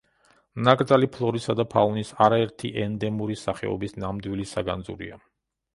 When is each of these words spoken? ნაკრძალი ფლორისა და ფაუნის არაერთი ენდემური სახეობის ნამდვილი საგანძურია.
ნაკრძალი 0.67 1.09
ფლორისა 1.17 1.55
და 1.59 1.65
ფაუნის 1.75 2.15
არაერთი 2.27 2.73
ენდემური 2.87 3.39
სახეობის 3.47 3.97
ნამდვილი 4.07 4.53
საგანძურია. 4.57 5.25